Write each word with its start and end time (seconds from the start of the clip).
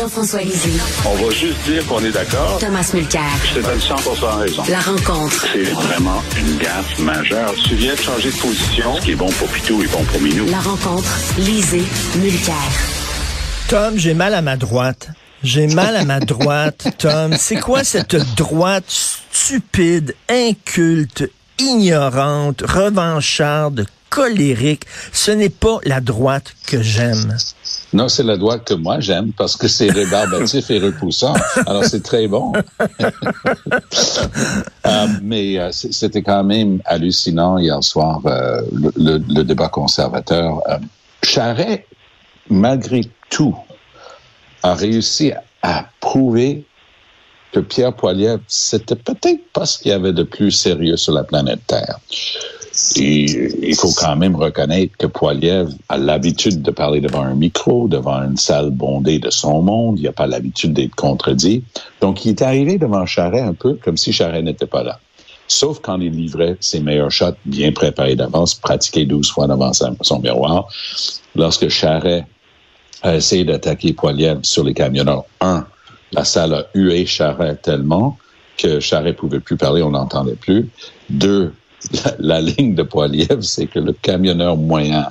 Jean-François 0.00 0.40
Lisée. 0.40 0.70
On 1.04 1.14
va 1.14 1.30
juste 1.30 1.62
dire 1.66 1.86
qu'on 1.86 2.02
est 2.02 2.10
d'accord. 2.10 2.56
Thomas 2.58 2.90
Mulcair. 2.94 3.20
Je 3.44 3.60
te 3.60 3.66
donne 3.66 3.78
100 3.78 3.94
raison. 4.38 4.62
La 4.70 4.80
rencontre. 4.80 5.46
C'est 5.52 5.64
vraiment 5.72 6.22
une 6.38 6.56
gaffe 6.56 6.98
majeure. 7.00 7.52
Tu 7.68 7.74
viens 7.74 7.94
de 7.94 8.00
changer 8.00 8.30
de 8.30 8.36
position. 8.36 8.96
Ce 8.96 9.02
qui 9.02 9.10
est 9.10 9.14
bon 9.14 9.28
pour 9.32 9.46
Pitou 9.48 9.82
est 9.82 9.92
bon 9.92 10.02
pour 10.04 10.18
Minou. 10.22 10.46
La 10.46 10.60
rencontre. 10.60 11.18
Lisée. 11.36 11.84
Mulcair. 12.16 12.54
Tom, 13.68 13.98
j'ai 13.98 14.14
mal 14.14 14.32
à 14.32 14.40
ma 14.40 14.56
droite. 14.56 15.08
J'ai 15.42 15.66
mal 15.66 15.94
à 15.96 16.04
ma 16.06 16.18
droite, 16.20 16.86
Tom. 16.96 17.36
C'est 17.38 17.60
quoi 17.60 17.84
cette 17.84 18.16
droite 18.36 18.84
stupide, 18.88 20.14
inculte, 20.30 21.30
ignorante, 21.58 22.62
revancharde, 22.66 23.86
colérique? 24.08 24.84
Ce 25.12 25.30
n'est 25.30 25.50
pas 25.50 25.76
la 25.84 26.00
droite 26.00 26.54
que 26.66 26.80
j'aime. 26.80 27.36
Non, 27.92 28.08
c'est 28.08 28.22
la 28.22 28.36
droite 28.36 28.64
que 28.64 28.74
moi 28.74 29.00
j'aime 29.00 29.32
parce 29.32 29.56
que 29.56 29.66
c'est 29.66 29.90
rébarbatif 29.90 30.70
et 30.70 30.78
repoussant. 30.78 31.34
Alors 31.66 31.84
c'est 31.84 32.02
très 32.02 32.28
bon. 32.28 32.52
euh, 34.86 35.06
mais 35.22 35.58
euh, 35.58 35.70
c'était 35.72 36.22
quand 36.22 36.44
même 36.44 36.80
hallucinant 36.84 37.58
hier 37.58 37.82
soir 37.82 38.20
euh, 38.26 38.60
le, 38.72 38.92
le, 38.96 39.22
le, 39.28 39.44
débat 39.44 39.68
conservateur. 39.68 40.62
Charret, 41.22 41.86
malgré 42.48 43.02
tout, 43.28 43.56
a 44.62 44.74
réussi 44.74 45.32
à 45.62 45.86
prouver 46.00 46.64
que 47.52 47.60
Pierre 47.60 47.94
Poilievre, 47.94 48.42
c'était 48.46 48.94
peut-être 48.94 49.52
pas 49.52 49.66
ce 49.66 49.78
qu'il 49.78 49.90
y 49.90 49.94
avait 49.94 50.12
de 50.12 50.22
plus 50.22 50.52
sérieux 50.52 50.96
sur 50.96 51.12
la 51.12 51.24
planète 51.24 51.60
Terre. 51.66 51.98
Il 52.96 53.74
faut 53.74 53.92
quand 53.96 54.16
même 54.16 54.36
reconnaître 54.36 54.96
que 54.96 55.06
Poiliev 55.06 55.70
a 55.88 55.98
l'habitude 55.98 56.62
de 56.62 56.70
parler 56.70 57.00
devant 57.00 57.22
un 57.22 57.34
micro, 57.34 57.88
devant 57.88 58.22
une 58.22 58.36
salle 58.36 58.70
bondée 58.70 59.18
de 59.18 59.30
son 59.30 59.62
monde. 59.62 59.98
Il 59.98 60.04
n'a 60.04 60.12
pas 60.12 60.26
l'habitude 60.26 60.72
d'être 60.72 60.94
contredit. 60.94 61.62
Donc, 62.00 62.24
il 62.24 62.30
est 62.30 62.42
arrivé 62.42 62.78
devant 62.78 63.06
Charret 63.06 63.40
un 63.40 63.54
peu 63.54 63.74
comme 63.74 63.96
si 63.96 64.12
Charret 64.12 64.42
n'était 64.42 64.66
pas 64.66 64.82
là. 64.82 64.98
Sauf 65.48 65.80
quand 65.80 66.00
il 66.00 66.12
livrait 66.12 66.56
ses 66.60 66.80
meilleurs 66.80 67.10
shots 67.10 67.34
bien 67.44 67.72
préparés 67.72 68.14
d'avance, 68.14 68.54
pratiqués 68.54 69.04
12 69.04 69.30
fois 69.30 69.48
devant 69.48 69.72
son 69.72 70.20
miroir. 70.20 70.68
Lorsque 71.34 71.68
Charret 71.68 72.24
a 73.02 73.16
essayé 73.16 73.44
d'attaquer 73.44 73.92
Poiliev 73.92 74.38
sur 74.42 74.62
les 74.62 74.74
camionneurs, 74.74 75.24
un, 75.40 75.66
la 76.12 76.24
salle 76.24 76.54
a 76.54 76.66
hué 76.74 77.04
Charret 77.04 77.56
tellement 77.56 78.16
que 78.58 78.78
Charret 78.78 79.14
pouvait 79.14 79.40
plus 79.40 79.56
parler, 79.56 79.82
on 79.82 79.90
n'entendait 79.90 80.36
plus. 80.36 80.68
Deux, 81.08 81.52
la, 81.92 82.14
la, 82.18 82.40
ligne 82.40 82.74
de 82.74 82.82
Poiliev, 82.82 83.40
c'est 83.42 83.66
que 83.66 83.78
le 83.78 83.92
camionneur 83.92 84.56
moyen, 84.56 85.06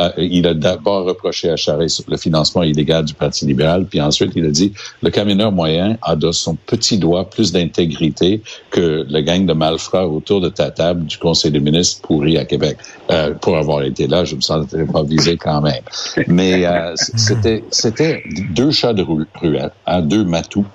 euh, 0.00 0.10
il 0.16 0.46
a 0.46 0.54
d'abord 0.54 1.04
reproché 1.04 1.50
à 1.50 1.56
Charest 1.56 2.04
le 2.08 2.16
financement 2.16 2.62
illégal 2.62 3.04
du 3.04 3.14
Parti 3.14 3.46
libéral, 3.46 3.86
puis 3.86 4.00
ensuite 4.00 4.32
il 4.36 4.44
a 4.46 4.50
dit 4.50 4.72
le 5.02 5.10
camionneur 5.10 5.52
moyen 5.52 5.98
a 6.02 6.16
de 6.16 6.30
son 6.32 6.54
petit 6.54 6.98
doigt 6.98 7.28
plus 7.28 7.52
d'intégrité 7.52 8.42
que 8.70 9.06
le 9.08 9.20
gang 9.20 9.44
de 9.46 9.52
malfrats 9.52 10.06
autour 10.06 10.40
de 10.40 10.48
ta 10.48 10.70
table 10.70 11.04
du 11.04 11.18
Conseil 11.18 11.50
des 11.50 11.60
ministres 11.60 12.02
pourri 12.02 12.38
à 12.38 12.44
Québec. 12.44 12.78
Euh, 13.10 13.34
pour 13.34 13.56
avoir 13.56 13.82
été 13.82 14.06
là, 14.06 14.24
je 14.24 14.36
me 14.36 14.40
sentais 14.40 14.84
pas 14.84 15.02
visé 15.02 15.36
quand 15.36 15.60
même. 15.60 15.82
Mais 16.28 16.64
euh, 16.64 16.94
c'était 16.96 17.64
c'était 17.70 18.22
deux 18.50 18.70
chats 18.70 18.94
de 18.94 19.02
ruelle, 19.02 19.70
hein, 19.86 20.00
deux 20.00 20.24
matous 20.24 20.66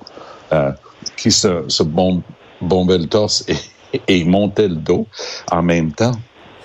euh, 0.51 0.71
qui 1.17 1.31
se, 1.31 1.63
se 1.67 1.83
bombaient 1.83 2.97
le 2.97 3.07
torse 3.07 3.45
et 3.47 3.55
et 3.93 4.17
il 4.17 4.29
montait 4.29 4.67
le 4.67 4.75
dos 4.75 5.07
en 5.51 5.61
même 5.61 5.91
temps. 5.91 6.13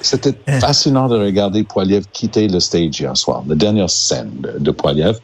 C'était 0.00 0.34
fascinant 0.60 1.08
de 1.08 1.16
regarder 1.16 1.64
Poiliev 1.64 2.04
quitter 2.12 2.46
le 2.46 2.60
stage 2.60 3.00
hier 3.00 3.16
soir, 3.16 3.42
la 3.48 3.54
dernière 3.54 3.88
scène 3.88 4.32
de, 4.40 4.58
de 4.58 4.70
Poiliev. 4.70 5.18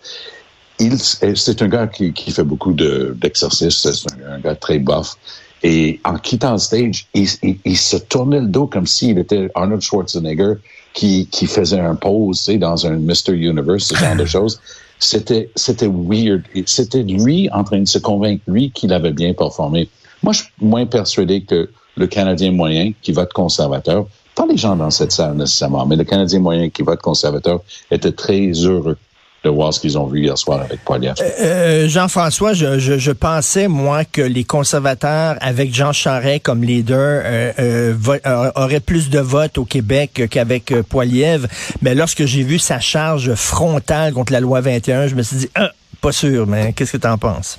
Il, 0.78 0.98
c'est 0.98 1.60
un 1.60 1.68
gars 1.68 1.86
qui, 1.86 2.14
qui 2.14 2.30
fait 2.30 2.44
beaucoup 2.44 2.72
d'exercices, 2.72 3.76
c'est 3.76 4.24
un, 4.24 4.36
un, 4.36 4.38
gars 4.38 4.54
très 4.54 4.78
buff. 4.78 5.16
Et 5.62 6.00
en 6.04 6.14
quittant 6.14 6.52
le 6.52 6.58
stage, 6.58 7.06
il, 7.12 7.28
il, 7.42 7.58
il 7.66 7.76
se 7.76 7.98
tournait 7.98 8.40
le 8.40 8.46
dos 8.46 8.66
comme 8.66 8.86
s'il 8.86 9.18
était 9.18 9.50
Arnold 9.54 9.82
Schwarzenegger 9.82 10.54
qui, 10.94 11.28
qui 11.30 11.46
faisait 11.46 11.80
un 11.80 11.94
pose 11.94 12.38
tu 12.38 12.44
sais, 12.52 12.58
dans 12.58 12.86
un 12.86 12.96
Mr. 12.96 13.32
Universe, 13.32 13.84
ce 13.84 13.94
genre 13.94 14.16
de 14.16 14.24
choses. 14.36 14.60
C'était, 14.98 15.50
c'était 15.56 15.88
weird. 15.88 16.42
C'était 16.64 17.02
lui 17.02 17.50
en 17.52 17.64
train 17.64 17.80
de 17.80 17.88
se 17.88 17.98
convaincre, 17.98 18.42
lui, 18.46 18.70
qu'il 18.70 18.92
avait 18.92 19.12
bien 19.12 19.34
performé. 19.34 19.88
Moi, 20.22 20.32
je 20.32 20.40
suis 20.42 20.52
moins 20.60 20.86
persuadé 20.86 21.42
que 21.42 21.70
le 21.96 22.06
Canadien 22.06 22.52
moyen 22.52 22.92
qui 23.02 23.12
vote 23.12 23.32
conservateur, 23.32 24.06
pas 24.34 24.46
les 24.46 24.56
gens 24.56 24.76
dans 24.76 24.90
cette 24.90 25.12
salle 25.12 25.36
nécessairement, 25.36 25.86
mais 25.86 25.96
le 25.96 26.04
Canadien 26.04 26.40
moyen 26.40 26.70
qui 26.70 26.82
vote 26.82 27.00
conservateur 27.00 27.60
était 27.90 28.12
très 28.12 28.50
heureux 28.52 28.96
de 29.44 29.48
voir 29.48 29.72
ce 29.72 29.80
qu'ils 29.80 29.98
ont 29.98 30.06
vu 30.06 30.20
hier 30.20 30.36
soir 30.36 30.60
avec 30.60 30.84
Poilievre. 30.84 31.16
Euh, 31.40 31.88
Jean-François, 31.88 32.52
je, 32.52 33.10
pensais, 33.12 33.68
moi, 33.68 34.04
que 34.04 34.20
les 34.20 34.44
conservateurs, 34.44 35.36
avec 35.40 35.74
Jean 35.74 35.92
Charest 35.92 36.42
comme 36.42 36.62
leader, 36.62 37.22
euh, 37.24 37.52
euh, 37.58 38.50
auraient 38.54 38.80
plus 38.80 39.08
de 39.08 39.18
votes 39.18 39.56
au 39.58 39.64
Québec 39.64 40.28
qu'avec 40.30 40.72
euh, 40.72 40.82
Poilievre. 40.82 41.48
Mais 41.80 41.94
lorsque 41.94 42.26
j'ai 42.26 42.42
vu 42.42 42.58
sa 42.58 42.80
charge 42.80 43.34
frontale 43.34 44.12
contre 44.12 44.32
la 44.32 44.40
loi 44.40 44.60
21, 44.60 45.06
je 45.06 45.14
me 45.14 45.22
suis 45.22 45.36
dit, 45.36 45.50
ah, 45.54 45.70
pas 46.00 46.12
sûr, 46.12 46.46
mais 46.46 46.72
qu'est-ce 46.74 46.92
que 46.92 46.98
tu 46.98 47.08
en 47.08 47.18
penses? 47.18 47.58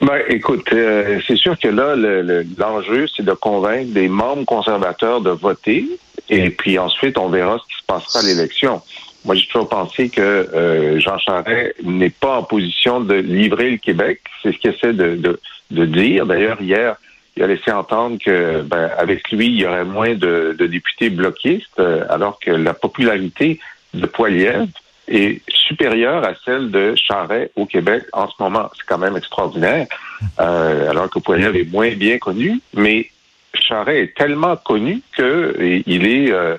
Ben, 0.00 0.22
écoute, 0.28 0.72
euh, 0.72 1.20
c'est 1.26 1.36
sûr 1.36 1.58
que 1.58 1.68
là, 1.68 1.96
l'enjeu, 2.56 3.00
le, 3.00 3.08
c'est 3.08 3.24
de 3.24 3.32
convaincre 3.32 3.92
des 3.92 4.08
membres 4.08 4.44
conservateurs 4.44 5.20
de 5.20 5.30
voter, 5.30 5.86
et 6.28 6.50
puis 6.50 6.78
ensuite, 6.78 7.18
on 7.18 7.28
verra 7.28 7.58
ce 7.58 7.74
qui 7.74 7.80
se 7.80 7.86
passera 7.86 8.20
à 8.20 8.22
l'élection. 8.22 8.80
Moi, 9.24 9.34
j'ai 9.34 9.46
toujours 9.46 9.68
pensé 9.68 10.08
que 10.08 10.20
euh, 10.20 11.00
Jean 11.00 11.18
Charest 11.18 11.74
n'est 11.82 12.10
pas 12.10 12.38
en 12.38 12.42
position 12.44 13.00
de 13.00 13.14
livrer 13.14 13.72
le 13.72 13.76
Québec. 13.78 14.20
C'est 14.42 14.52
ce 14.52 14.58
qu'il 14.58 14.70
essaie 14.70 14.92
de, 14.92 15.16
de, 15.16 15.40
de 15.72 15.84
dire. 15.84 16.26
D'ailleurs, 16.26 16.62
hier, 16.62 16.96
il 17.36 17.42
a 17.42 17.48
laissé 17.48 17.72
entendre 17.72 18.18
que, 18.24 18.62
ben, 18.62 18.90
avec 18.96 19.30
lui, 19.32 19.46
il 19.46 19.60
y 19.60 19.66
aurait 19.66 19.84
moins 19.84 20.14
de, 20.14 20.54
de 20.56 20.66
députés 20.66 21.10
bloquistes, 21.10 21.80
euh, 21.80 22.04
alors 22.08 22.38
que 22.38 22.52
la 22.52 22.74
popularité 22.74 23.58
de 23.94 24.06
Poilievre 24.06 24.68
est 25.08 25.40
supérieure 25.48 26.24
à 26.24 26.34
celle 26.44 26.70
de 26.70 26.94
Charret 26.96 27.50
au 27.56 27.66
Québec 27.66 28.04
en 28.12 28.28
ce 28.28 28.34
moment. 28.38 28.70
C'est 28.76 28.86
quand 28.86 28.98
même 28.98 29.16
extraordinaire, 29.16 29.86
euh, 30.40 30.90
alors 30.90 31.10
que 31.10 31.18
Poilievre 31.18 31.56
est 31.56 31.70
moins 31.70 31.90
bien 31.90 32.18
connu, 32.18 32.60
mais 32.74 33.10
Charret 33.54 34.02
est 34.02 34.16
tellement 34.16 34.56
connu 34.56 35.02
que 35.16 35.82
il 35.86 36.06
est 36.06 36.30
euh, 36.30 36.56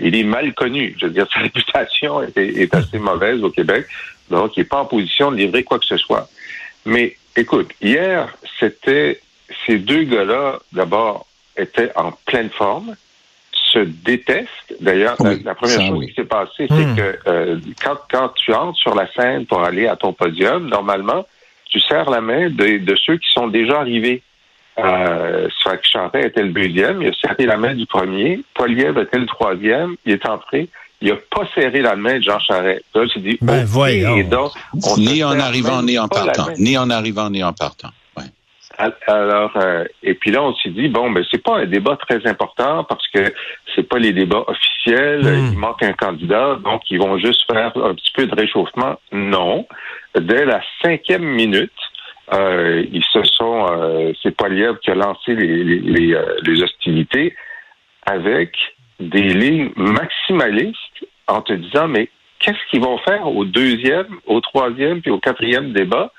il 0.00 0.14
est 0.14 0.22
mal 0.22 0.54
connu. 0.54 0.94
Je 0.98 1.06
veux 1.06 1.12
dire, 1.12 1.26
sa 1.34 1.40
réputation 1.40 2.22
est, 2.22 2.36
est 2.36 2.74
assez 2.74 2.98
mauvaise 2.98 3.42
au 3.42 3.50
Québec, 3.50 3.86
donc 4.30 4.56
il 4.56 4.60
n'est 4.60 4.66
pas 4.66 4.80
en 4.80 4.86
position 4.86 5.30
de 5.30 5.36
livrer 5.36 5.64
quoi 5.64 5.78
que 5.78 5.86
ce 5.86 5.96
soit. 5.96 6.28
Mais 6.84 7.16
écoute, 7.36 7.70
hier, 7.80 8.34
c'était 8.58 9.20
ces 9.66 9.78
deux 9.78 10.04
gars-là, 10.04 10.58
d'abord, 10.72 11.26
étaient 11.56 11.92
en 11.96 12.12
pleine 12.26 12.50
forme 12.50 12.94
se 13.72 13.78
détestent. 13.80 14.74
D'ailleurs, 14.80 15.16
oui, 15.20 15.42
la, 15.44 15.50
la, 15.50 15.54
première 15.54 15.80
chose 15.80 15.98
oui. 15.98 16.08
qui 16.08 16.14
s'est 16.14 16.24
passée, 16.24 16.66
c'est 16.68 16.86
mmh. 16.86 16.96
que 16.96 17.18
euh, 17.26 17.56
quand, 17.82 17.96
quand 18.10 18.28
tu 18.34 18.52
entres 18.52 18.78
sur 18.78 18.94
la 18.94 19.10
scène 19.12 19.46
pour 19.46 19.62
aller 19.62 19.86
à 19.86 19.96
ton 19.96 20.12
podium, 20.12 20.68
normalement, 20.68 21.26
tu 21.68 21.80
serres 21.80 22.10
la 22.10 22.20
main 22.20 22.50
de, 22.50 22.78
de 22.78 22.96
ceux 22.96 23.16
qui 23.16 23.32
sont 23.32 23.48
déjà 23.48 23.80
arrivés. 23.80 24.22
Euh, 24.78 25.48
Charret 25.82 26.26
était 26.26 26.42
le 26.42 26.50
deuxième, 26.50 27.02
il 27.02 27.08
a 27.08 27.12
serré 27.12 27.46
la 27.46 27.56
main 27.56 27.74
du 27.74 27.86
premier. 27.86 28.42
Poiliev 28.54 28.98
était 28.98 29.18
le 29.18 29.26
troisième, 29.26 29.96
il 30.06 30.12
est 30.12 30.26
entré. 30.26 30.68
Il 31.00 31.08
n'a 31.08 31.16
pas 31.30 31.46
serré 31.54 31.82
la 31.82 31.96
main 31.96 32.18
de 32.18 32.22
Jean 32.22 32.38
Charest. 32.38 32.84
Là, 32.94 33.02
tu 33.12 33.18
dis, 33.18 33.36
ben, 33.40 33.64
voyons. 33.64 34.22
Donc, 34.28 34.52
ni 34.96 35.24
en 35.24 35.38
arrivant, 35.38 35.82
ni 35.82 35.98
en 35.98 36.08
partant. 36.08 36.48
Ni 36.58 36.78
en 36.78 36.88
arrivant, 36.90 37.28
ni 37.28 37.42
en 37.42 37.52
partant. 37.52 37.90
Alors, 39.06 39.52
euh, 39.56 39.84
et 40.02 40.14
puis 40.14 40.30
là, 40.30 40.42
on 40.42 40.54
s'est 40.54 40.70
dit 40.70 40.88
bon, 40.88 41.10
ben 41.10 41.24
c'est 41.30 41.42
pas 41.42 41.58
un 41.58 41.66
débat 41.66 41.96
très 41.96 42.26
important 42.26 42.84
parce 42.84 43.06
que 43.08 43.32
c'est 43.74 43.88
pas 43.88 43.98
les 43.98 44.12
débats 44.12 44.44
officiels. 44.46 45.22
Mmh. 45.22 45.52
Il 45.52 45.58
manque 45.58 45.82
un 45.82 45.92
candidat, 45.92 46.58
donc 46.62 46.82
ils 46.90 46.98
vont 46.98 47.18
juste 47.18 47.44
faire 47.50 47.72
un 47.76 47.94
petit 47.94 48.12
peu 48.14 48.26
de 48.26 48.34
réchauffement. 48.34 48.98
Non, 49.12 49.66
dès 50.18 50.44
la 50.44 50.60
cinquième 50.82 51.24
minute, 51.24 51.70
euh, 52.32 52.84
ils 52.90 53.04
se 53.04 53.22
sont, 53.24 53.66
euh, 53.70 54.12
c'est 54.22 54.34
Poiliev 54.36 54.78
qui 54.78 54.90
a 54.90 54.94
lancé 54.94 55.34
les, 55.34 55.64
les, 55.64 55.78
les, 55.80 56.18
les 56.42 56.62
hostilités 56.62 57.36
avec 58.06 58.56
des 58.98 59.28
lignes 59.34 59.70
maximalistes 59.76 61.06
en 61.28 61.40
te 61.42 61.52
disant, 61.52 61.88
mais 61.88 62.08
qu'est-ce 62.38 62.70
qu'ils 62.70 62.82
vont 62.82 62.98
faire 62.98 63.26
au 63.26 63.44
deuxième, 63.44 64.18
au 64.26 64.40
troisième, 64.40 65.00
puis 65.00 65.10
au 65.10 65.18
quatrième 65.18 65.72
débat? 65.72 66.12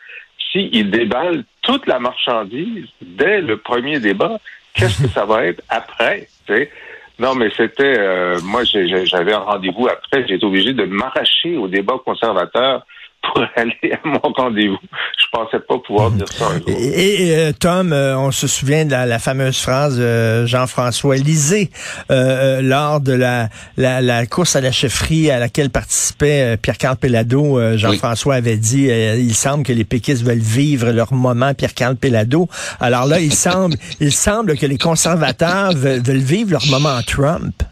S'ils 0.54 0.90
déballent 0.90 1.44
toute 1.62 1.88
la 1.88 2.00
marchandise 2.00 2.88
dès 3.02 3.42
le 3.42 3.58
premier 3.58 4.00
débat? 4.00 4.40
Qu'est-ce 4.74 5.04
que 5.04 5.10
ça 5.10 5.26
va 5.26 5.46
être 5.46 5.62
après? 5.68 6.30
tu 6.46 6.54
sais? 6.54 6.72
Non, 7.20 7.36
mais 7.36 7.50
c'était... 7.56 8.00
euh, 8.00 8.40
moi, 8.44 8.64
j'avais 8.64 9.34
un 9.34 9.40
rendez-vous 9.40 9.88
après. 9.88 10.22
Été 10.22 10.46
obligé 10.46 10.74
de 10.74 10.86
m'arracher 10.86 11.58
au 11.58 11.68
débat 11.68 11.96
conservateur 12.04 12.86
pour 13.24 13.44
aller 13.56 13.92
à 13.92 14.08
mon 14.08 14.20
rendez-vous. 14.20 14.78
Je 15.18 15.26
pensais 15.32 15.60
pas 15.60 15.78
pouvoir 15.80 16.12
dire 16.12 16.28
ça 16.30 16.48
un 16.48 16.60
jour. 16.60 16.70
Et, 16.70 17.28
et, 17.28 17.36
euh, 17.36 17.52
Tom, 17.58 17.94
euh, 17.94 18.18
on 18.18 18.32
se 18.32 18.48
souvient 18.48 18.86
de 18.86 18.92
la, 18.92 19.06
la 19.06 19.20
fameuse 19.20 19.60
phrase 19.60 19.98
de 19.98 20.46
Jean-François 20.46 21.16
Lisée 21.16 21.70
euh, 22.12 22.24
euh, 22.34 22.62
lors 22.62 23.00
de 23.02 23.14
la, 23.14 23.50
la, 23.78 24.02
la 24.02 24.26
course 24.26 24.56
à 24.56 24.62
la 24.62 24.72
chefferie 24.72 25.32
à 25.32 25.40
laquelle 25.40 25.70
participait 25.70 26.54
euh, 26.54 26.58
Pierre-Carl 26.58 26.98
Pellado. 26.98 27.60
Euh, 27.60 27.78
Jean-François 27.78 28.36
avait 28.36 28.58
dit, 28.58 28.90
euh, 28.90 29.16
il 29.16 29.36
semble 29.36 29.64
que 29.64 29.74
les 29.74 29.86
péquistes 29.86 30.24
veulent 30.24 30.38
vivre 30.38 30.92
leur 30.92 31.14
moment 31.14 31.54
Pierre-Carl 31.54 31.96
Pellado. 31.96 32.48
Alors 32.80 33.06
là, 33.06 33.20
il 33.20 33.34
semble, 33.34 33.78
il 34.00 34.12
semble 34.12 34.58
que 34.58 34.66
les 34.66 34.78
conservateurs 34.78 35.74
veulent 35.74 36.18
vivre 36.18 36.52
leur 36.52 36.66
moment 36.68 37.00
Trump. 37.06 37.64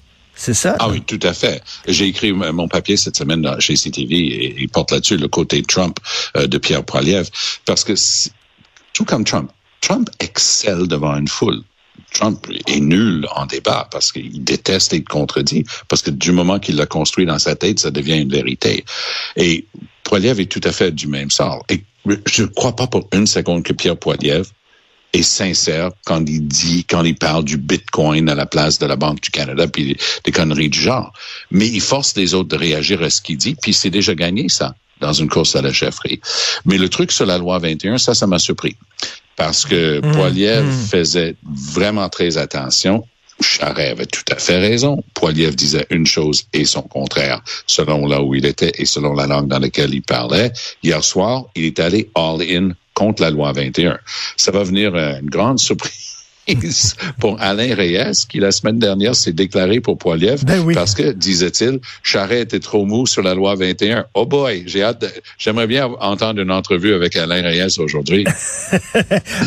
C'est 0.44 0.56
ça? 0.56 0.76
Ah 0.80 0.90
oui, 0.90 1.04
tout 1.04 1.20
à 1.22 1.34
fait. 1.34 1.62
J'ai 1.88 2.08
écrit 2.08 2.34
mon 2.34 2.68
papier 2.68 2.98
cette 2.98 3.16
semaine 3.16 3.48
chez 3.60 3.76
CTV 3.76 4.16
et 4.16 4.56
il 4.60 4.70
porte 4.70 4.90
là-dessus 4.90 5.18
le 5.18 5.28
côté 5.28 5.62
Trump 5.62 6.00
euh, 6.36 6.48
de 6.48 6.58
Pierre 6.58 6.84
Poilievre 6.84 7.30
parce 7.64 7.84
que 7.84 7.94
tout 8.94 9.06
comme 9.06 9.24
Trump, 9.24 9.52
Trump 9.82 10.10
excelle 10.20 10.88
devant 10.88 11.16
une 11.16 11.28
foule. 11.28 11.62
Trump 12.12 12.44
est 12.66 12.80
nul 12.80 13.28
en 13.36 13.46
débat 13.46 13.88
parce 13.92 14.12
qu'il 14.12 14.44
déteste 14.44 14.94
être 14.94 15.08
contredit, 15.08 15.64
parce 15.88 16.02
que 16.02 16.10
du 16.10 16.32
moment 16.32 16.58
qu'il 16.58 16.76
l'a 16.76 16.88
construit 16.88 17.28
dans 17.28 17.38
sa 17.38 17.56
tête, 17.56 17.78
ça 17.78 17.92
devient 17.92 18.18
une 18.18 18.32
vérité. 18.32 18.84
Et 19.36 19.68
Poilievre 20.04 20.40
est 20.40 20.52
tout 20.52 20.62
à 20.64 20.72
fait 20.72 20.90
du 20.90 21.06
même 21.06 21.30
sort. 21.30 21.64
Et 21.70 21.84
je 22.26 22.42
ne 22.42 22.48
crois 22.48 22.76
pas 22.76 22.88
pour 22.88 23.08
une 23.14 23.28
seconde 23.28 23.62
que 23.62 23.74
Pierre 23.74 23.96
Poilievre 23.96 24.50
est 25.14 25.24
sincère 25.24 25.92
quand 26.06 26.28
il 26.28 26.48
dit, 26.48 26.86
quand 26.86 27.04
il 27.04 27.16
parle 27.16 27.44
du 27.44 27.58
Bitcoin 27.58 28.30
à 28.30 28.36
la 28.36 28.46
place 28.46 28.80
de 28.80 28.86
la 28.86 28.96
Banque 28.96 29.22
du 29.22 29.30
Canada, 29.30 29.68
puis 29.68 29.98
des 30.24 30.32
conneries 30.32 30.70
du 30.70 30.80
genre. 30.80 31.12
Mais 31.52 31.68
il 31.68 31.82
force 31.82 32.16
les 32.16 32.34
autres 32.34 32.50
de 32.50 32.56
réagir 32.56 33.02
à 33.02 33.10
ce 33.10 33.22
qu'il 33.22 33.38
dit, 33.38 33.56
puis 33.56 33.74
c'est 33.74 33.90
déjà 33.90 34.16
gagné, 34.16 34.48
ça, 34.50 34.76
dans 35.00 35.14
une 35.14 35.30
course 35.30 35.56
à 35.56 35.62
la 35.62 35.74
chefferie. 35.74 36.22
Mais 36.66 36.78
le 36.78 36.90
truc 36.90 37.12
sur 37.12 37.26
la 37.26 37.38
loi 37.38 37.60
21, 37.60 37.98
ça, 37.98 38.14
ça 38.14 38.28
m'a 38.28 38.40
surpris. 38.40 38.76
Parce 39.36 39.66
que 39.66 40.00
Poilievre 40.14 40.72
faisait 40.72 41.36
vraiment 41.44 42.10
très 42.10 42.38
attention. 42.38 43.06
Charest 43.40 43.92
avait 43.92 44.06
tout 44.06 44.24
à 44.32 44.36
fait 44.36 44.60
raison. 44.60 45.04
Poilievre 45.16 45.56
disait 45.56 45.88
une 45.90 46.06
chose 46.06 46.44
et 46.54 46.64
son 46.64 46.84
contraire, 46.84 47.42
selon 47.66 48.06
là 48.06 48.22
où 48.22 48.36
il 48.36 48.46
était 48.46 48.72
et 48.78 48.86
selon 48.86 49.14
la 49.14 49.26
langue 49.26 49.48
dans 49.48 49.58
laquelle 49.58 49.96
il 49.96 50.04
parlait. 50.04 50.52
Hier 50.84 51.04
soir, 51.04 51.46
il 51.56 51.66
est 51.66 51.80
allé 51.80 52.12
all-in 52.14 52.74
contre 53.02 53.24
la 53.24 53.32
loi 53.32 53.52
21. 53.52 53.98
Ça 54.38 54.52
va 54.52 54.64
venir 54.64 54.94
euh, 54.94 55.20
une 55.20 55.30
grande 55.30 55.58
surprise 55.58 56.12
pour 57.20 57.42
Alain 57.42 57.74
Reyes, 57.74 58.26
qui 58.30 58.40
la 58.40 58.52
semaine 58.52 58.78
dernière 58.78 59.16
s'est 59.16 59.32
déclaré 59.32 59.80
pour 59.80 59.98
Poilievre 59.98 60.44
Ben 60.46 60.60
oui. 60.60 60.76
parce 60.76 60.94
que, 60.94 61.12
disait-il, 61.12 61.80
Charest 62.04 62.42
était 62.42 62.60
trop 62.60 62.86
mou 62.86 63.08
sur 63.08 63.24
la 63.24 63.34
loi 63.34 63.56
21. 63.56 64.06
Oh 64.14 64.26
boy, 64.26 64.64
j'ai 64.68 64.84
hâte, 64.84 65.04
j'aimerais 65.40 65.66
bien 65.66 65.86
entendre 66.00 66.42
une 66.42 66.52
entrevue 66.52 66.94
avec 66.94 67.16
Alain 67.16 67.42
Reyes 67.42 67.80
aujourd'hui. 67.80 68.26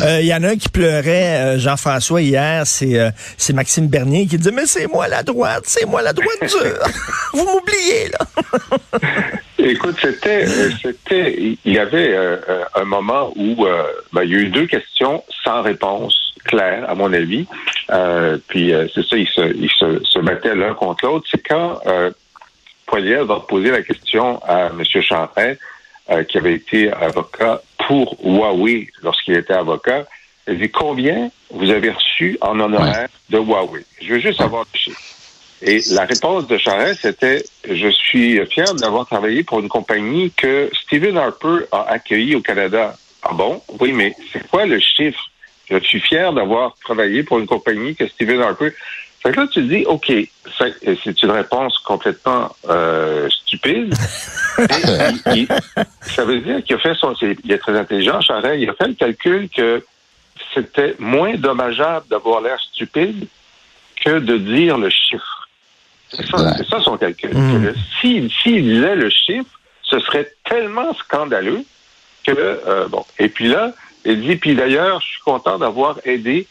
Euh, 0.03 0.19
Il 0.21 0.27
y 0.27 0.33
en 0.33 0.43
a 0.43 0.49
un 0.49 0.55
qui 0.57 0.69
pleurait, 0.69 1.55
euh, 1.55 1.59
Jean-François, 1.59 2.21
hier, 2.21 2.67
c'est 2.67 2.99
euh, 2.99 3.09
c'est 3.37 3.53
Maxime 3.53 3.87
Bernier 3.87 4.27
qui 4.27 4.37
disait, 4.37 4.51
mais 4.51 4.65
c'est 4.65 4.87
moi 4.87 5.07
la 5.07 5.23
droite, 5.23 5.63
c'est 5.65 5.85
moi 5.85 6.01
la 6.01 6.13
droite 6.13 6.39
dure. 6.41 6.83
Vous 7.33 7.45
m'oubliez, 7.45 8.09
là. 8.11 8.99
Écoute, 9.67 9.95
c'était, 9.99 10.45
euh, 10.45 10.69
c'était, 10.79 11.57
il 11.65 11.73
y 11.73 11.79
avait 11.79 12.13
euh, 12.13 12.37
euh, 12.47 12.63
un 12.75 12.83
moment 12.83 13.33
où 13.35 13.65
euh, 13.65 13.83
ben, 14.13 14.23
il 14.23 14.31
y 14.31 14.35
a 14.35 14.37
eu 14.37 14.49
deux 14.49 14.67
questions 14.67 15.23
sans 15.43 15.63
réponse 15.63 16.35
claire, 16.43 16.87
à 16.87 16.93
mon 16.93 17.11
avis. 17.11 17.47
Euh, 17.89 18.37
puis 18.47 18.71
c'est 18.93 19.03
ça, 19.03 19.17
ils 19.17 19.27
se, 19.27 19.41
ils 19.55 19.71
se, 19.71 20.03
se 20.03 20.19
mettaient 20.19 20.53
l'un 20.53 20.75
contre 20.75 21.05
l'autre. 21.05 21.27
C'est 21.31 21.41
quand 21.41 21.79
euh, 21.87 22.11
Poilievre 22.85 23.25
va 23.25 23.39
poser 23.39 23.71
la 23.71 23.81
question 23.81 24.39
à 24.43 24.67
M. 24.67 24.83
Euh, 26.11 26.23
qui 26.23 26.37
avait 26.37 26.53
été 26.53 26.93
avocat 26.93 27.63
pour 27.87 28.15
Huawei 28.23 28.87
lorsqu'il 29.01 29.35
était 29.35 29.53
avocat. 29.53 30.05
Il 30.47 30.59
dit 30.59 30.69
combien 30.69 31.31
vous 31.49 31.71
avez 31.71 31.89
reçu 31.89 32.37
en 32.41 32.59
honoraire 32.59 33.09
de 33.31 33.39
Huawei? 33.39 33.83
Je 33.99 34.13
veux 34.13 34.19
juste 34.19 34.39
avoir 34.39 34.65
le 34.71 34.77
chiffre. 34.77 35.14
Et 35.67 35.81
la 35.91 36.05
réponse 36.05 36.47
de 36.47 36.57
Charest, 36.57 36.99
c'était 37.01 37.43
Je 37.69 37.87
suis 37.89 38.39
fier 38.47 38.73
d'avoir 38.75 39.05
travaillé 39.07 39.43
pour 39.43 39.59
une 39.59 39.67
compagnie 39.69 40.31
que 40.31 40.69
Stephen 40.83 41.17
Harper 41.17 41.65
a 41.71 41.87
accueillie 41.89 42.35
au 42.35 42.41
Canada. 42.41 42.95
Ah 43.23 43.33
bon? 43.33 43.61
Oui, 43.79 43.91
mais 43.91 44.15
c'est 44.31 44.47
quoi 44.47 44.65
le 44.65 44.79
chiffre? 44.79 45.19
Je 45.69 45.79
suis 45.79 45.99
fier 45.99 46.31
d'avoir 46.33 46.75
travaillé 46.83 47.23
pour 47.23 47.39
une 47.39 47.47
compagnie 47.47 47.95
que 47.95 48.07
Stephen 48.07 48.39
Harper. 48.41 48.69
Fait 49.23 49.31
que 49.31 49.39
là, 49.39 49.47
tu 49.47 49.61
te 49.67 49.73
dis, 49.73 49.83
OK, 49.87 50.11
c'est 50.59 51.23
une 51.23 51.31
réponse 51.31 51.79
complètement 51.79 52.55
euh, 52.69 53.27
stupide. 53.29 53.91
Et 54.59 54.63
il- 55.33 55.35
il- 55.35 55.47
ça 56.01 56.23
veut 56.23 56.39
dire 56.41 56.63
qu'il 56.63 56.75
a 56.75 56.79
fait 56.79 56.93
son. 56.93 57.15
Il 57.43 57.51
est 57.51 57.57
très 57.57 57.75
intelligent, 57.75 58.21
Charest. 58.21 58.59
Il 58.61 58.69
a 58.69 58.73
fait 58.73 58.87
le 58.87 58.93
calcul 58.93 59.49
que 59.49 59.83
c'était 60.53 60.95
moins 60.99 61.33
dommageable 61.35 62.05
d'avoir 62.07 62.41
l'air 62.41 62.59
stupide 62.71 63.25
que 64.05 64.19
de 64.19 64.37
dire 64.37 64.77
le 64.77 64.91
chiffre. 64.91 65.34
C'est 66.15 66.69
ça, 66.69 66.79
son 66.81 66.97
calcul. 66.97 67.35
Mm. 67.35 67.73
S'il 67.99 68.31
s'il 68.31 68.63
disait 68.63 68.95
le 68.95 69.09
chiffre, 69.09 69.49
ce 69.83 69.99
serait 69.99 70.31
tellement 70.43 70.93
scandaleux 70.95 71.63
que, 72.25 72.31
euh, 72.31 72.87
bon. 72.87 73.05
Et 73.19 73.29
puis 73.29 73.47
là, 73.47 73.73
il 74.03 74.21
dit, 74.21 74.35
puis 74.35 74.55
d'ailleurs, 74.55 75.01
je 75.01 75.07
suis 75.07 75.21
content 75.21 75.57
d'avoir 75.57 75.99
aidé 76.05 76.47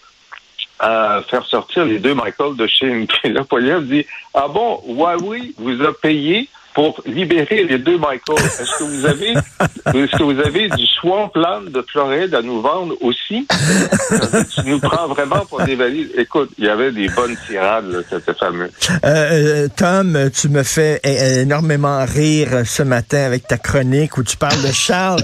à 0.78 1.22
faire 1.28 1.46
sortir 1.46 1.84
les 1.84 1.98
deux 1.98 2.14
Michael 2.14 2.56
de 2.56 2.66
Chine. 2.66 3.06
Puis 3.06 3.32
là, 3.32 3.44
Poilievre 3.44 3.82
dit, 3.82 4.06
ah 4.34 4.48
bon, 4.48 4.82
Huawei 4.88 5.54
vous 5.56 5.82
a 5.82 5.92
payé 5.92 6.48
pour 6.74 7.00
libérer 7.06 7.64
les 7.64 7.78
deux 7.78 7.98
Michael. 7.98 8.44
Est-ce 8.44 8.78
que 8.78 8.84
vous 8.84 9.06
avez, 9.06 9.30
est-ce 9.30 10.16
que 10.16 10.22
vous 10.22 10.40
avez 10.40 10.68
du 10.70 10.86
swampland 10.86 11.70
de 11.70 11.84
Floride 11.88 12.34
à 12.34 12.42
nous 12.42 12.60
vendre 12.60 12.94
aussi? 13.00 13.46
tu 14.54 14.68
nous 14.68 14.80
prends 14.80 15.08
vraiment 15.08 15.44
pour 15.46 15.62
des 15.62 15.76
valises. 15.76 16.10
Écoute, 16.16 16.50
il 16.58 16.64
y 16.64 16.68
avait 16.68 16.92
des 16.92 17.08
bonnes 17.08 17.36
tirades, 17.46 17.90
là, 17.90 17.98
c'était 18.10 18.34
fameux. 18.34 18.70
Euh, 18.90 18.98
euh, 19.04 19.68
Tom, 19.76 20.30
tu 20.34 20.48
me 20.48 20.62
fais 20.62 21.00
énormément 21.04 22.04
rire 22.04 22.62
ce 22.64 22.82
matin 22.82 23.24
avec 23.24 23.46
ta 23.46 23.56
chronique 23.56 24.18
où 24.18 24.24
tu 24.24 24.36
parles 24.36 24.62
de 24.62 24.72
Charles, 24.72 25.22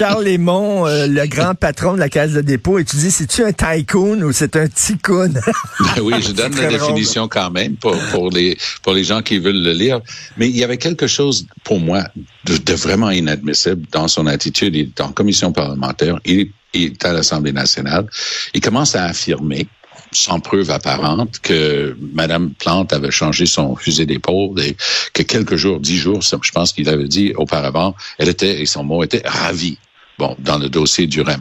Charles 0.00 0.24
Lémon, 0.24 0.86
euh, 0.86 1.06
le 1.06 1.26
grand 1.26 1.54
patron 1.54 1.92
de 1.92 1.98
la 1.98 2.08
Caisse 2.08 2.32
de 2.32 2.40
dépôt, 2.40 2.78
et 2.78 2.86
tu 2.86 2.96
dis, 2.96 3.10
c'est-tu 3.10 3.44
un 3.44 3.52
tycoon 3.52 4.22
ou 4.22 4.32
c'est 4.32 4.56
un 4.56 4.66
ticoun? 4.66 5.38
Ben 5.94 6.02
oui, 6.02 6.14
je 6.22 6.32
donne 6.32 6.56
la 6.56 6.68
drôle. 6.68 6.78
définition 6.78 7.28
quand 7.28 7.50
même 7.50 7.76
pour, 7.76 7.94
pour, 8.10 8.30
les, 8.30 8.56
pour 8.82 8.94
les 8.94 9.04
gens 9.04 9.20
qui 9.20 9.38
veulent 9.38 9.62
le 9.62 9.72
lire. 9.72 10.00
Mais 10.38 10.48
il 10.48 10.56
y 10.56 10.64
avait 10.64 10.78
quelque 10.78 11.06
chose, 11.06 11.46
pour 11.64 11.80
moi, 11.80 12.04
de, 12.46 12.56
de 12.56 12.72
vraiment 12.72 13.10
inadmissible 13.10 13.82
dans 13.92 14.08
son 14.08 14.26
attitude. 14.26 14.74
Il 14.74 14.86
est 14.88 15.00
en 15.02 15.12
commission 15.12 15.52
parlementaire, 15.52 16.18
il 16.24 16.40
est, 16.40 16.50
il 16.72 16.82
est 16.84 17.04
à 17.04 17.12
l'Assemblée 17.12 17.52
nationale. 17.52 18.06
Il 18.54 18.62
commence 18.62 18.94
à 18.94 19.04
affirmer, 19.04 19.66
sans 20.12 20.40
preuve 20.40 20.70
apparente, 20.70 21.40
que 21.42 21.94
Madame 22.14 22.52
Plante 22.58 22.94
avait 22.94 23.10
changé 23.10 23.44
son 23.44 23.76
fusil 23.76 24.06
d'épaule 24.06 24.58
et 24.60 24.74
que 25.12 25.24
quelques 25.24 25.56
jours, 25.56 25.78
dix 25.78 25.98
jours, 25.98 26.22
je 26.22 26.52
pense 26.52 26.72
qu'il 26.72 26.88
avait 26.88 27.06
dit 27.06 27.34
auparavant, 27.36 27.94
elle 28.16 28.30
était, 28.30 28.62
et 28.62 28.64
son 28.64 28.82
mot 28.82 29.04
était 29.04 29.22
ravie. 29.26 29.76
Bon, 30.20 30.36
dans 30.38 30.58
le 30.58 30.68
dossier 30.68 31.06
du 31.06 31.22
REM. 31.22 31.40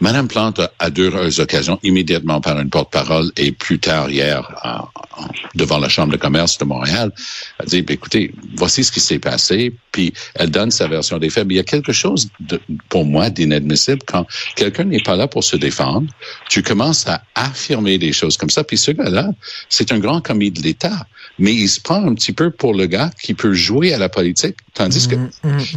Madame 0.00 0.28
Plante, 0.28 0.58
a, 0.60 0.72
à 0.78 0.88
deux 0.88 1.40
occasions, 1.40 1.78
immédiatement 1.82 2.40
par 2.40 2.58
une 2.58 2.70
porte-parole 2.70 3.30
et 3.36 3.52
plus 3.52 3.78
tard 3.78 4.10
hier, 4.10 4.40
en- 4.64 4.88
en- 5.22 5.28
devant 5.54 5.78
la 5.78 5.88
Chambre 5.90 6.12
de 6.12 6.16
commerce 6.18 6.56
de 6.56 6.64
Montréal, 6.64 7.12
a 7.58 7.64
dit, 7.66 7.82
Ben, 7.82 7.92
écoutez, 7.94 8.32
voici 8.56 8.82
ce 8.82 8.90
qui 8.92 9.00
s'est 9.00 9.18
passé, 9.18 9.74
puis 9.92 10.14
elle 10.36 10.50
donne 10.50 10.70
sa 10.70 10.86
version 10.88 11.18
des 11.18 11.28
faits. 11.28 11.46
Mais 11.46 11.52
il 11.54 11.56
y 11.58 11.60
a 11.60 11.64
quelque 11.64 11.92
chose, 11.92 12.28
de, 12.40 12.58
pour 12.88 13.04
moi, 13.04 13.28
d'inadmissible 13.28 14.00
quand 14.06 14.26
quelqu'un 14.54 14.84
n'est 14.84 15.02
pas 15.02 15.16
là 15.16 15.28
pour 15.28 15.44
se 15.44 15.56
défendre, 15.56 16.08
tu 16.48 16.62
commences 16.62 17.06
à 17.06 17.22
affirmer 17.34 17.98
des 17.98 18.12
choses 18.14 18.38
comme 18.38 18.50
ça, 18.50 18.64
puis 18.64 18.78
ce 18.78 18.90
gars-là, 18.90 19.28
c'est 19.68 19.92
un 19.92 19.98
grand 19.98 20.22
commis 20.22 20.50
de 20.50 20.62
l'État, 20.62 21.06
mais 21.38 21.52
il 21.54 21.68
se 21.68 21.80
prend 21.80 22.02
un 22.06 22.14
petit 22.14 22.32
peu 22.32 22.50
pour 22.50 22.72
le 22.74 22.86
gars 22.86 23.10
qui 23.22 23.34
peut 23.34 23.52
jouer 23.52 23.92
à 23.92 23.98
la 23.98 24.08
politique, 24.08 24.56
tandis 24.74 25.08
que, 25.08 25.16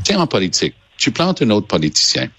tiens, 0.04 0.20
en 0.20 0.28
politique, 0.28 0.76
tu 1.00 1.12
plantes 1.12 1.42
un 1.42 1.50
autre 1.50 1.68
politicien 1.68 2.30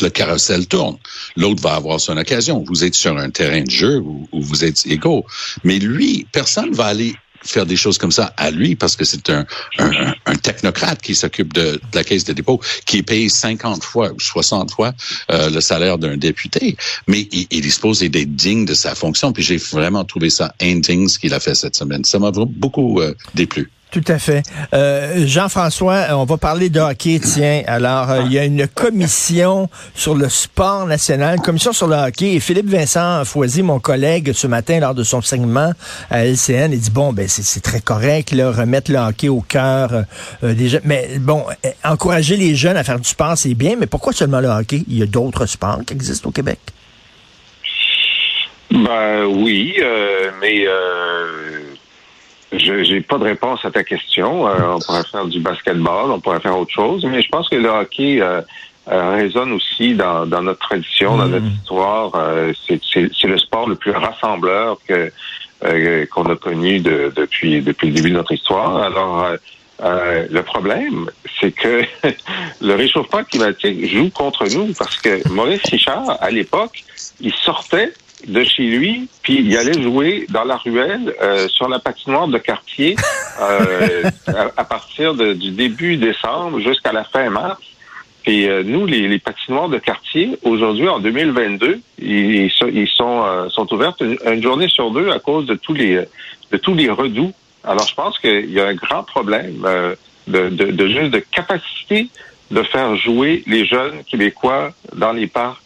le 0.00 0.08
carrousel 0.08 0.66
tourne. 0.66 0.96
L'autre 1.36 1.60
va 1.62 1.74
avoir 1.74 2.00
son 2.00 2.16
occasion. 2.16 2.64
Vous 2.66 2.84
êtes 2.84 2.94
sur 2.94 3.16
un 3.16 3.30
terrain 3.30 3.62
de 3.62 3.70
jeu 3.70 3.98
où, 3.98 4.28
vous 4.32 4.64
êtes 4.64 4.86
égaux. 4.86 5.26
Mais 5.64 5.78
lui, 5.78 6.26
personne 6.32 6.72
va 6.72 6.86
aller 6.86 7.14
faire 7.42 7.64
des 7.64 7.76
choses 7.76 7.96
comme 7.96 8.12
ça 8.12 8.34
à 8.36 8.50
lui 8.50 8.76
parce 8.76 8.96
que 8.96 9.04
c'est 9.04 9.30
un, 9.30 9.46
technocrate 10.42 11.00
qui 11.00 11.14
s'occupe 11.14 11.54
de, 11.54 11.80
la 11.94 12.04
caisse 12.04 12.24
de 12.24 12.34
dépôt 12.34 12.60
qui 12.84 12.98
est 12.98 13.02
payé 13.02 13.30
50 13.30 13.82
fois 13.82 14.12
ou 14.12 14.20
60 14.20 14.70
fois 14.70 14.92
euh, 15.30 15.48
le 15.48 15.60
salaire 15.60 15.98
d'un 15.98 16.18
député. 16.18 16.76
Mais 17.08 17.28
il, 17.32 17.46
il 17.50 17.66
est 17.66 18.08
d'être 18.08 18.36
digne 18.36 18.66
de 18.66 18.74
sa 18.74 18.94
fonction. 18.94 19.32
Puis 19.32 19.42
j'ai 19.42 19.56
vraiment 19.56 20.04
trouvé 20.04 20.30
ça 20.30 20.54
indigne 20.60 21.08
ce 21.08 21.18
qu'il 21.18 21.34
a 21.34 21.40
fait 21.40 21.54
cette 21.54 21.76
semaine. 21.76 22.04
Ça 22.04 22.18
m'a 22.18 22.30
beaucoup 22.30 23.00
euh, 23.00 23.14
déplu. 23.34 23.70
Tout 23.90 24.04
à 24.06 24.18
fait. 24.20 24.42
Euh, 24.72 25.26
Jean-François, 25.26 26.06
on 26.10 26.24
va 26.24 26.36
parler 26.36 26.70
de 26.70 26.78
hockey, 26.78 27.18
tiens. 27.20 27.62
Alors, 27.66 28.10
euh, 28.10 28.22
il 28.24 28.32
y 28.32 28.38
a 28.38 28.44
une 28.44 28.68
commission 28.68 29.68
sur 29.96 30.14
le 30.14 30.28
sport 30.28 30.86
national, 30.86 31.36
une 31.36 31.42
commission 31.42 31.72
sur 31.72 31.88
le 31.88 31.96
hockey, 31.96 32.34
et 32.34 32.40
Philippe 32.40 32.68
Vincent 32.68 33.24
Foisy, 33.24 33.62
mon 33.64 33.80
collègue, 33.80 34.32
ce 34.32 34.46
matin, 34.46 34.78
lors 34.78 34.94
de 34.94 35.02
son 35.02 35.22
segment 35.22 35.72
à 36.08 36.24
LCN, 36.24 36.72
il 36.72 36.78
dit, 36.78 36.90
bon, 36.90 37.12
ben 37.12 37.26
c'est 37.26 37.60
très 37.62 37.80
correct, 37.80 38.30
là, 38.30 38.52
remettre 38.52 38.92
le 38.92 38.98
hockey 38.98 39.28
au 39.28 39.40
cœur 39.40 40.04
euh, 40.44 40.54
des 40.54 40.68
jeunes. 40.68 40.82
Mais 40.84 41.18
bon, 41.18 41.44
euh, 41.64 41.70
encourager 41.84 42.36
les 42.36 42.54
jeunes 42.54 42.76
à 42.76 42.84
faire 42.84 43.00
du 43.00 43.08
sport, 43.08 43.36
c'est 43.36 43.54
bien, 43.54 43.74
mais 43.76 43.86
pourquoi 43.86 44.12
seulement 44.12 44.40
le 44.40 44.48
hockey? 44.48 44.84
Il 44.86 44.98
y 44.98 45.02
a 45.02 45.06
d'autres 45.06 45.46
sports 45.46 45.80
qui 45.84 45.94
existent 45.94 46.28
au 46.28 46.32
Québec. 46.32 46.60
Ben 48.70 49.24
oui, 49.26 49.74
euh, 49.80 50.30
mais 50.40 50.64
euh, 50.64 51.49
je 52.52 52.82
j'ai 52.84 53.00
pas 53.00 53.18
de 53.18 53.24
réponse 53.24 53.64
à 53.64 53.70
ta 53.70 53.84
question. 53.84 54.46
Euh, 54.48 54.74
on 54.74 54.78
pourrait 54.80 55.04
faire 55.10 55.26
du 55.26 55.40
basketball, 55.40 56.10
on 56.10 56.20
pourrait 56.20 56.40
faire 56.40 56.58
autre 56.58 56.72
chose, 56.72 57.04
mais 57.04 57.22
je 57.22 57.28
pense 57.28 57.48
que 57.48 57.56
le 57.56 57.68
hockey 57.68 58.20
euh, 58.20 58.40
euh, 58.90 59.14
résonne 59.14 59.52
aussi 59.52 59.94
dans, 59.94 60.26
dans 60.26 60.42
notre 60.42 60.58
tradition, 60.60 61.16
dans 61.16 61.26
notre 61.28 61.46
histoire. 61.60 62.10
Euh, 62.16 62.52
c'est- 62.66 62.80
c'est 62.92 63.10
c'est 63.18 63.28
le 63.28 63.38
sport 63.38 63.68
le 63.68 63.76
plus 63.76 63.92
rassembleur 63.92 64.78
que 64.88 65.12
euh, 65.64 66.06
qu'on 66.06 66.24
a 66.24 66.36
connu 66.36 66.80
de- 66.80 67.12
depuis 67.14 67.60
depuis 67.60 67.88
le 67.88 67.94
début 67.94 68.10
de 68.10 68.16
notre 68.16 68.32
histoire. 68.32 68.82
Alors 68.82 69.22
euh, 69.24 69.36
euh, 69.82 70.26
le 70.30 70.42
problème, 70.42 71.08
c'est 71.40 71.52
que 71.52 71.82
le 72.60 72.74
réchauffement 72.74 73.22
climatique 73.24 73.86
joue 73.94 74.10
contre 74.10 74.46
nous 74.48 74.72
parce 74.74 74.96
que 74.98 75.26
Maurice 75.28 75.62
Richard, 75.70 76.16
à 76.20 76.30
l'époque, 76.30 76.82
il 77.20 77.32
sortait 77.34 77.92
de 78.26 78.44
chez 78.44 78.64
lui, 78.64 79.08
puis 79.22 79.40
il 79.40 79.56
allait 79.56 79.80
jouer 79.82 80.26
dans 80.28 80.44
la 80.44 80.56
ruelle 80.56 81.14
euh, 81.22 81.48
sur 81.48 81.68
la 81.68 81.78
patinoire 81.78 82.28
de 82.28 82.38
quartier 82.38 82.96
euh, 83.40 84.02
à, 84.26 84.50
à 84.56 84.64
partir 84.64 85.14
de- 85.14 85.32
du 85.32 85.50
début 85.50 85.96
décembre 85.96 86.60
jusqu'à 86.60 86.92
la 86.92 87.04
fin 87.04 87.30
mars. 87.30 87.60
Puis 88.22 88.48
euh, 88.48 88.62
nous, 88.64 88.84
les, 88.84 89.08
les 89.08 89.18
patinoires 89.18 89.68
de 89.70 89.78
quartier, 89.78 90.38
aujourd'hui, 90.42 90.88
en 90.88 90.98
2022, 91.00 91.80
ils, 92.00 92.50
ils 92.72 92.88
sont, 92.88 93.22
euh, 93.24 93.48
sont 93.48 93.72
ouvertes 93.72 94.00
une, 94.02 94.18
une 94.30 94.42
journée 94.42 94.68
sur 94.68 94.90
deux 94.90 95.10
à 95.10 95.18
cause 95.18 95.46
de 95.46 95.54
tous 95.54 95.72
les 95.74 96.00
de 96.52 96.56
tous 96.58 96.74
les 96.74 96.90
redouts. 96.90 97.32
Alors, 97.64 97.86
je 97.86 97.94
pense 97.94 98.18
qu'il 98.18 98.50
y 98.50 98.60
a 98.60 98.66
un 98.66 98.74
grand 98.74 99.04
problème 99.04 99.62
euh, 99.64 99.94
de, 100.26 100.48
de, 100.48 100.66
de 100.72 100.88
juste 100.88 101.10
de 101.12 101.18
capacité 101.32 102.08
de 102.50 102.62
faire 102.64 102.96
jouer 102.96 103.42
les 103.46 103.64
jeunes 103.64 104.02
Québécois 104.10 104.72
dans 104.96 105.12
les 105.12 105.28
parcs 105.28 105.62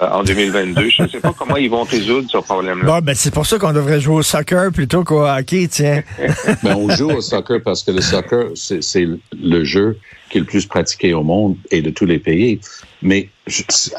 euh, 0.00 0.08
en 0.10 0.22
2022. 0.22 0.88
Je 0.88 1.02
ne 1.02 1.08
sais 1.08 1.20
pas 1.20 1.34
comment 1.36 1.56
ils 1.56 1.70
vont 1.70 1.82
résoudre 1.82 2.28
ce 2.30 2.38
problème-là. 2.38 2.84
Bon, 2.84 3.04
ben 3.04 3.14
c'est 3.14 3.32
pour 3.32 3.46
ça 3.46 3.58
qu'on 3.58 3.72
devrait 3.72 4.00
jouer 4.00 4.16
au 4.16 4.22
soccer 4.22 4.70
plutôt 4.72 5.04
qu'au 5.04 5.26
hockey, 5.26 5.68
tiens. 5.68 6.02
Ben, 6.62 6.76
on 6.76 6.88
joue 6.90 7.10
au 7.10 7.20
soccer 7.20 7.60
parce 7.62 7.82
que 7.82 7.90
le 7.90 8.00
soccer, 8.00 8.50
c'est 8.54 8.82
c'est 8.82 9.06
le 9.32 9.64
jeu 9.64 9.98
qui 10.30 10.38
est 10.38 10.40
le 10.40 10.46
plus 10.46 10.66
pratiqué 10.66 11.12
au 11.14 11.22
monde 11.22 11.56
et 11.70 11.82
de 11.82 11.90
tous 11.90 12.06
les 12.06 12.18
pays. 12.18 12.60
Mais 13.02 13.28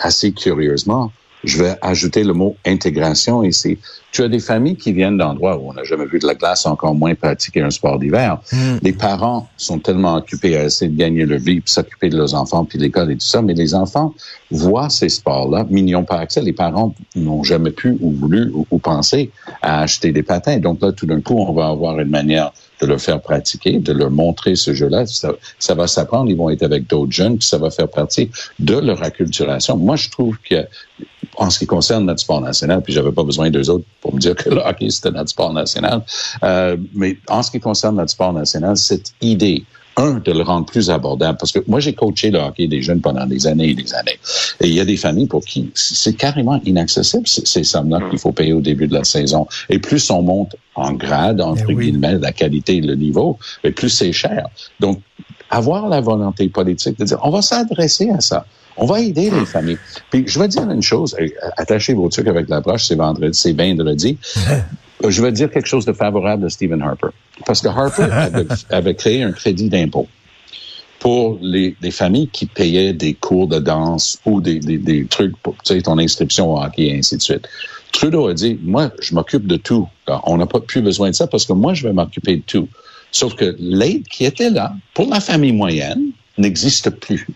assez 0.02 0.32
curieusement, 0.32 1.12
je 1.44 1.62
vais 1.62 1.76
ajouter 1.82 2.24
le 2.24 2.34
mot 2.34 2.56
intégration 2.66 3.44
ici. 3.44 3.78
Tu 4.12 4.22
as 4.22 4.28
des 4.28 4.40
familles 4.40 4.76
qui 4.76 4.94
viennent 4.94 5.18
d'endroits 5.18 5.58
où 5.58 5.70
on 5.70 5.74
n'a 5.74 5.84
jamais 5.84 6.06
vu 6.06 6.20
de 6.20 6.28
la 6.28 6.36
glace, 6.36 6.66
encore 6.68 6.94
moins 6.94 7.16
pratiquer 7.16 7.62
un 7.62 7.72
sport 7.72 7.98
d'hiver. 7.98 8.40
Les 8.84 8.94
parents 8.94 9.50
sont 9.58 9.80
tellement 9.80 10.16
occupés 10.16 10.56
à 10.56 10.66
essayer 10.66 10.92
de 10.92 10.98
gagner 10.98 11.26
leur 11.26 11.40
vie, 11.40 11.62
puis 11.62 11.72
s'occuper 11.72 12.10
de 12.10 12.18
leurs 12.18 12.36
enfants, 12.36 12.64
puis 12.64 12.78
de 12.78 12.84
l'école 12.84 13.12
et 13.12 13.16
tout 13.16 13.26
ça, 13.26 13.42
mais 13.42 13.54
les 13.54 13.74
enfants 13.74 14.14
voient 14.52 14.90
ces 14.90 15.10
sports-là, 15.10 15.66
ont 15.96 16.04
pas 16.04 16.20
accès. 16.20 16.42
Les 16.42 16.54
parents 16.54 16.94
n'ont 17.16 17.44
jamais 17.44 17.72
pu 17.72 17.98
ou 18.00 18.12
voulu 18.12 18.52
ou, 18.54 18.68
ou 18.70 18.78
pensé 18.78 19.32
à 19.62 19.82
acheter 19.82 20.12
des 20.12 20.24
patins. 20.24 20.58
Donc 20.58 20.82
là, 20.82 20.92
tout 20.92 21.08
d'un 21.08 21.22
coup, 21.22 21.40
on 21.40 21.52
va 21.54 21.68
avoir 21.68 22.00
une 22.00 22.10
manière 22.10 22.52
de 22.82 22.88
leur 22.88 23.02
faire 23.02 23.22
pratiquer, 23.22 23.80
de 23.80 23.94
leur 23.94 24.12
montrer 24.12 24.56
ce 24.56 24.74
jeu-là. 24.74 25.06
Ça, 25.08 25.32
ça 25.58 25.74
va 25.74 25.88
s'apprendre, 25.88 26.30
ils 26.30 26.38
vont 26.38 26.50
être 26.50 26.64
avec 26.64 26.88
d'autres 26.88 27.12
jeunes, 27.12 27.38
puis 27.38 27.48
ça 27.48 27.58
va 27.58 27.70
faire 27.70 27.88
partie 27.88 28.30
de 28.60 28.76
leur 28.76 29.02
acculturation. 29.02 29.78
Moi, 29.78 29.96
je 29.96 30.10
trouve 30.10 30.38
que 30.38 30.68
en 31.44 31.50
ce 31.50 31.60
qui 31.60 31.66
concerne 31.66 32.06
notre 32.06 32.22
sport 32.22 32.42
national, 32.42 32.82
puis 32.82 32.94
j'avais 32.94 33.12
pas 33.12 33.24
besoin 33.24 33.50
d'eux 33.50 33.70
autres 33.70 33.86
pour 34.02 34.16
me 34.16 34.20
dire 34.20 34.36
que 34.36 34.50
le 34.50 34.62
hockey, 34.62 34.90
c'était 34.90 35.12
notre 35.12 35.30
sport 35.30 35.52
national, 35.52 36.02
euh, 36.44 36.78
mais 36.94 37.18
en 37.28 37.44
ce 37.44 37.52
qui 37.52 37.60
concerne 37.60 37.98
notre 37.98 38.12
sport 38.12 38.32
national, 38.32 38.78
cette 38.78 39.14
idée 39.22 39.64
un, 39.96 40.14
de 40.14 40.32
le 40.32 40.42
rendre 40.42 40.66
plus 40.66 40.90
abordable. 40.90 41.38
Parce 41.38 41.52
que 41.52 41.60
moi, 41.68 41.80
j'ai 41.80 41.94
coaché 41.94 42.32
le 42.32 42.40
hockey 42.40 42.68
des 42.68 42.82
jeunes 42.82 43.02
pendant 43.02 43.28
des 43.28 43.46
années 43.46 43.70
et 43.70 43.76
des 43.76 43.94
années. 43.94 44.18
Et 44.60 44.68
il 44.68 44.74
y 44.74 44.80
a 44.80 44.86
des 44.86 44.98
familles 44.98 45.28
pour 45.28 45.42
qui 45.46 45.70
c'est 45.76 46.16
carrément 46.16 46.60
inaccessible, 46.66 47.28
ces 47.28 47.64
sommes-là 47.64 48.00
qu'il 48.10 48.18
faut 48.18 48.32
payer 48.32 48.54
au 48.54 48.62
début 48.62 48.88
de 48.88 48.94
la 48.96 49.04
saison. 49.04 49.46
Et 49.70 49.78
plus 49.78 50.10
on 50.10 50.24
monte 50.24 50.56
en 50.74 50.94
grade, 50.94 51.42
entre 51.42 51.66
oui. 51.68 51.92
guillemets, 51.92 52.18
la 52.18 52.32
qualité 52.32 52.78
et 52.78 52.82
le 52.82 52.96
niveau, 52.96 53.38
et 53.64 53.70
plus 53.70 53.90
c'est 53.90 54.14
cher. 54.14 54.48
Donc, 54.80 55.00
avoir 55.52 55.88
la 55.90 56.02
volonté 56.02 56.50
politique 56.50 56.98
de 56.98 57.06
dire, 57.06 57.20
on 57.22 57.30
va 57.30 57.44
s'adresser 57.44 58.10
à 58.10 58.20
ça. 58.20 58.48
On 58.78 58.86
va 58.86 59.02
aider 59.02 59.30
les 59.30 59.46
familles. 59.46 59.78
Puis, 60.10 60.24
je 60.28 60.40
vais 60.40 60.48
dire 60.48 60.70
une 60.70 60.82
chose, 60.82 61.16
attachez 61.58 61.94
vos 61.94 62.10
trucs 62.10 62.28
avec 62.28 62.50
la 62.50 62.62
broche, 62.62 62.86
c'est 62.86 62.96
vendredi, 62.96 63.38
c'est 63.38 63.54
vendredi. 63.54 64.18
je 65.08 65.22
vais 65.22 65.32
dire 65.32 65.52
quelque 65.52 65.68
chose 65.68 65.86
de 65.86 65.94
favorable 65.94 66.44
de 66.44 66.50
Stephen 66.50 66.82
Harper. 66.82 67.10
Parce 67.46 67.62
que 67.62 67.68
Harper 67.68 68.04
avait, 68.12 68.48
avait 68.70 68.96
créé 68.96 69.24
un 69.24 69.32
crédit 69.32 69.70
d'impôt 69.70 70.08
pour 71.00 71.38
les, 71.42 71.76
les 71.82 71.92
familles 71.92 72.30
qui 72.30 72.46
payaient 72.46 72.94
des 72.94 73.14
cours 73.14 73.48
de 73.48 73.60
danse 73.60 74.20
ou 74.26 74.40
des, 74.40 74.60
des, 74.60 74.78
des 74.78 75.06
trucs 75.06 75.36
pour 75.38 75.54
tu 75.56 75.74
sais, 75.74 75.82
ton 75.82 75.98
inscription 75.98 76.54
au 76.54 76.64
hockey 76.64 76.84
et 76.84 76.98
ainsi 76.98 77.18
de 77.18 77.22
suite. 77.22 77.48
Trudeau 77.92 78.28
a 78.28 78.34
dit, 78.34 78.58
moi, 78.64 78.90
je 79.02 79.14
m'occupe 79.14 79.46
de 79.46 79.58
tout. 79.58 79.88
On 80.26 80.38
n'a 80.38 80.48
pas 80.48 80.62
plus 80.62 80.82
besoin 80.82 81.10
de 81.10 81.16
ça 81.16 81.28
parce 81.28 81.46
que 81.46 81.54
moi, 81.54 81.74
je 81.74 81.86
vais 81.86 81.94
m'occuper 81.94 82.38
de 82.38 82.42
tout. 82.42 82.70
Sauf 83.12 83.36
que 83.36 83.56
l'aide 83.60 84.08
qui 84.08 84.26
était 84.26 84.50
là 84.50 84.74
pour 84.94 85.10
la 85.10 85.20
famille 85.20 85.52
moyenne 85.52 86.12
n'existe 86.38 86.90
plus. 86.90 87.28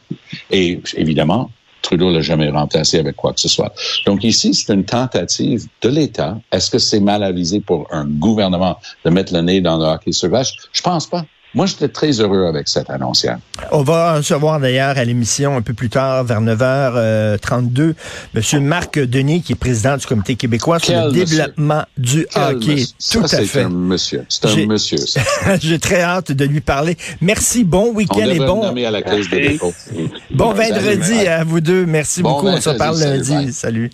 Et 0.51 0.79
évidemment, 0.95 1.51
Trudeau 1.81 2.11
l'a 2.11 2.21
jamais 2.21 2.49
remplacé 2.49 2.99
avec 2.99 3.15
quoi 3.15 3.33
que 3.33 3.39
ce 3.39 3.47
soit. 3.47 3.73
Donc 4.05 4.23
ici, 4.23 4.53
c'est 4.53 4.73
une 4.73 4.83
tentative 4.83 5.67
de 5.81 5.89
l'État. 5.89 6.37
Est-ce 6.51 6.69
que 6.69 6.79
c'est 6.79 6.99
mal 6.99 7.23
avisé 7.23 7.61
pour 7.61 7.87
un 7.91 8.05
gouvernement 8.05 8.77
de 9.05 9.09
mettre 9.09 9.33
le 9.33 9.41
nez 9.41 9.61
dans 9.61 9.77
le 9.77 9.85
hockey 9.85 10.11
sur 10.11 10.29
vache? 10.29 10.53
Je 10.73 10.81
pense 10.81 11.07
pas. 11.07 11.25
Moi, 11.55 11.65
j'étais 11.65 11.87
très 11.87 12.11
heureux 12.19 12.45
avec 12.45 12.67
cette 12.67 12.89
annoncière. 12.89 13.39
On 13.71 13.81
va 13.81 14.17
recevoir 14.17 14.59
d'ailleurs 14.59 14.97
à 14.97 15.03
l'émission 15.05 15.55
un 15.55 15.61
peu 15.61 15.73
plus 15.73 15.89
tard, 15.89 16.23
vers 16.23 16.41
9h32, 16.41 17.93
Monsieur 18.33 18.59
Marc 18.59 18.99
Denis, 18.99 19.41
qui 19.41 19.53
est 19.53 19.55
président 19.55 19.97
du 19.97 20.05
Comité 20.05 20.35
québécois 20.35 20.77
sur 20.79 20.93
le 20.93 21.07
monsieur. 21.11 21.25
développement 21.25 21.83
du 21.97 22.27
Quel 22.31 22.43
hockey. 22.55 22.71
monsieur. 22.73 22.87
Tout 23.21 23.27
Ça, 23.27 23.37
à 23.37 23.39
c'est 23.39 23.45
fait. 23.45 23.61
un 23.63 23.69
monsieur. 23.69 24.25
C'est 24.29 24.47
J'ai- 24.49 24.63
un 24.63 24.67
monsieur. 24.67 24.97
ça. 24.97 25.21
J'ai 25.59 25.79
très 25.79 26.01
hâte 26.01 26.31
de 26.31 26.45
lui 26.45 26.61
parler. 26.61 26.97
Merci, 27.21 27.63
bon 27.63 27.91
On 27.91 27.95
week-end 27.95 28.19
et 28.29 28.37
bon, 28.39 28.61
nommer 28.63 28.85
à 28.85 28.91
la 28.91 29.01
caisse 29.01 29.29
de 29.29 29.35
Merci. 29.35 29.51
dépôt. 29.53 29.73
bon 30.31 30.53
vendredi 30.53 31.27
à 31.27 31.43
vous 31.43 31.61
deux. 31.61 31.85
Merci 31.85 32.21
Bon 32.21 32.33
beaucoup. 32.33 32.47
On 32.47 32.61
se 32.61 32.69
parle 32.71 32.97
salut, 32.97 33.17
lundi. 33.17 33.31
bye. 33.45 33.53
Salut. 33.53 33.89